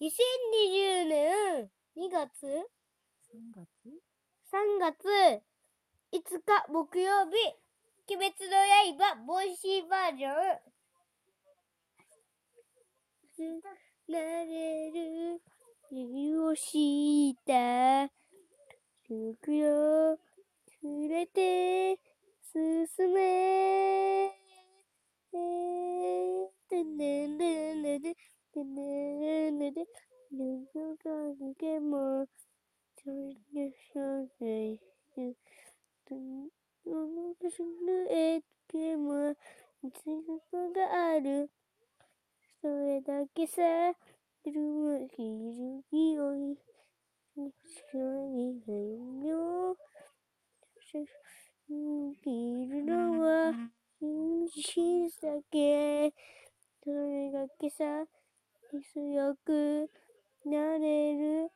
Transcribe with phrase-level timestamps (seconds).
[0.00, 3.68] 2020年2月3月
[4.50, 5.42] ?3 月
[6.10, 7.36] 5日木曜日、
[8.08, 8.56] 鬼滅の
[8.96, 10.30] 刃、ボイシーバージョ
[13.46, 13.60] ン。
[14.08, 15.42] なれる、
[15.92, 18.10] 理をした、
[19.06, 20.18] 服よ、
[20.80, 22.00] 触れて、
[22.50, 23.20] 進め。
[25.34, 28.14] えー、てんねんねんねんねん
[28.52, 28.74] てん
[29.70, 32.26] ねんねんねんぬぐかぬけも、
[32.96, 34.78] ちょいねしょねい、
[36.08, 36.48] とん、
[36.86, 39.36] ののしぬえけも、
[39.94, 40.02] つ
[40.50, 41.48] くがある。
[42.60, 43.62] それだけさ、
[44.44, 46.58] いるもひるぎおい、
[47.36, 49.76] しょにへんよ。
[51.68, 53.52] 生きるのは、
[54.00, 56.12] 真実だけ。
[56.82, 57.84] それだけさ、
[58.78, 59.90] 強く
[60.44, 61.50] なれる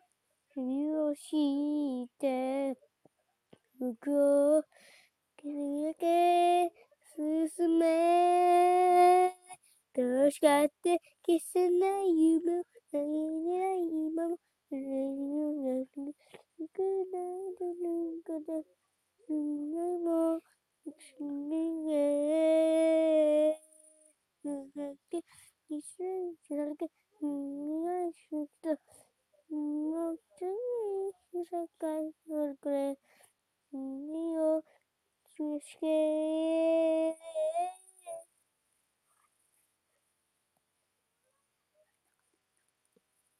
[0.53, 2.77] ふりをして、
[3.79, 4.63] 僕を
[5.37, 6.73] 気づけ
[7.17, 9.33] 進め。
[9.95, 14.39] どうしたって消せない夢を投げない今も、
[14.73, 16.07] 何をなくな
[16.67, 16.83] く
[17.81, 18.61] なるかだ。
[19.25, 19.37] すぐ
[20.01, 20.41] も、
[20.99, 23.57] すぐへ。
[24.43, 25.23] すぐけ、
[25.85, 26.87] 一瞬だけ、
[27.21, 28.19] 願いし
[28.63, 28.71] と、
[29.55, 32.97] もうつい、世界のこれ、
[33.71, 34.63] 君を、
[35.37, 35.87] つけ。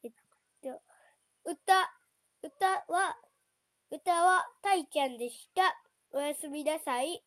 [0.03, 0.11] えっ
[0.61, 0.81] と、
[1.45, 1.93] 歌、
[2.43, 3.17] 歌は、
[3.91, 5.75] 歌はたいちゃんでした。
[6.11, 7.23] おやすみなさい。